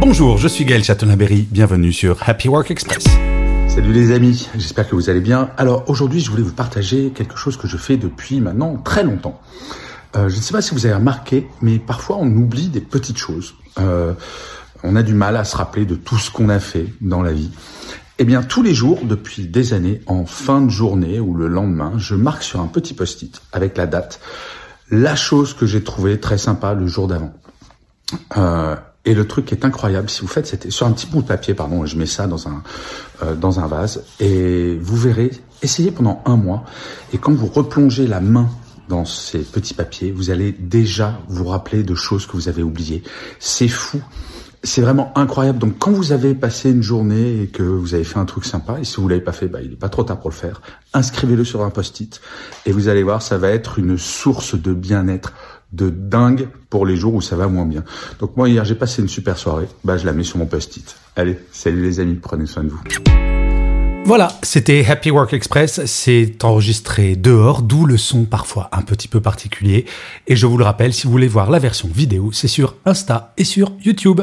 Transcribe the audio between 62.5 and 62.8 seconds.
de vous.